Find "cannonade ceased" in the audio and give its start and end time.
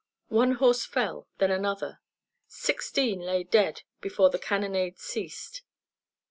4.39-5.61